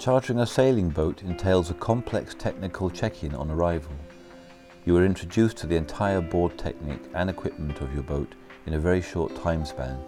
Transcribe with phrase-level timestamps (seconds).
[0.00, 3.92] Chartering a sailing boat entails a complex technical check-in on arrival.
[4.86, 8.34] You are introduced to the entire board technique and equipment of your boat
[8.64, 10.02] in a very short time span.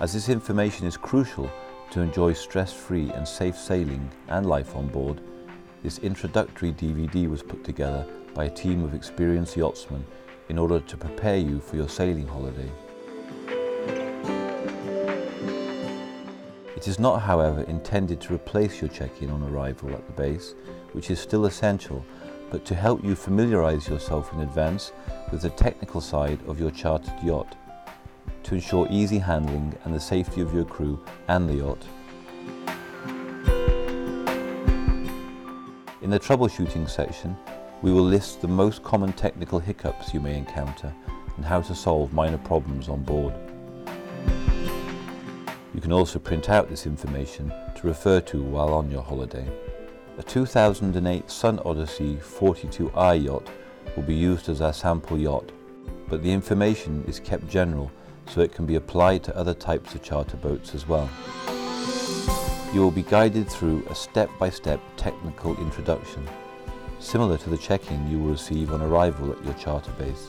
[0.00, 1.48] As this information is crucial
[1.92, 5.20] to enjoy stress-free and safe sailing and life on board,
[5.84, 8.04] this introductory DVD was put together
[8.34, 10.04] by a team of experienced yachtsmen
[10.48, 12.70] in order to prepare you for your sailing holiday.
[16.78, 20.54] It is not, however, intended to replace your check-in on arrival at the base,
[20.92, 22.06] which is still essential,
[22.52, 24.92] but to help you familiarise yourself in advance
[25.32, 27.56] with the technical side of your chartered yacht,
[28.44, 31.84] to ensure easy handling and the safety of your crew and the yacht.
[36.00, 37.36] In the troubleshooting section,
[37.82, 40.94] we will list the most common technical hiccups you may encounter
[41.38, 43.34] and how to solve minor problems on board.
[45.88, 49.50] Can also print out this information to refer to while on your holiday.
[50.18, 53.48] A 2008 Sun Odyssey 42i yacht
[53.96, 55.50] will be used as our sample yacht,
[56.06, 57.90] but the information is kept general
[58.26, 61.08] so it can be applied to other types of charter boats as well.
[62.74, 66.22] You will be guided through a step-by-step -step technical introduction
[66.98, 70.28] similar to the check-in you will receive on arrival at your charter base.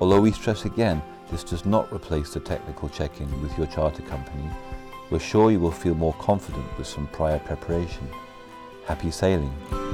[0.00, 1.00] Although we stress again,
[1.32, 4.48] this does not replace the technical check-in with your charter company,
[5.10, 8.06] we're sure you will feel more confident with some prior preparation.
[8.84, 9.91] Happy sailing!